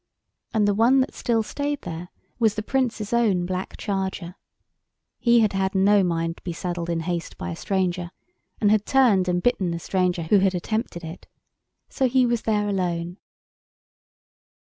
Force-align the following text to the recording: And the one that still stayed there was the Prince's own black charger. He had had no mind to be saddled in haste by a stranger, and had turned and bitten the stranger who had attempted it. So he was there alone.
And 0.51 0.67
the 0.67 0.73
one 0.73 0.99
that 1.01 1.13
still 1.13 1.43
stayed 1.43 1.81
there 1.83 2.09
was 2.39 2.55
the 2.55 2.63
Prince's 2.63 3.13
own 3.13 3.45
black 3.45 3.77
charger. 3.77 4.33
He 5.19 5.41
had 5.41 5.53
had 5.53 5.75
no 5.75 6.03
mind 6.03 6.37
to 6.37 6.43
be 6.43 6.53
saddled 6.53 6.89
in 6.89 7.01
haste 7.01 7.37
by 7.37 7.51
a 7.51 7.55
stranger, 7.55 8.09
and 8.59 8.71
had 8.71 8.87
turned 8.87 9.27
and 9.27 9.43
bitten 9.43 9.69
the 9.69 9.77
stranger 9.77 10.23
who 10.23 10.39
had 10.39 10.55
attempted 10.55 11.03
it. 11.03 11.27
So 11.87 12.07
he 12.07 12.25
was 12.25 12.41
there 12.41 12.67
alone. 12.67 13.17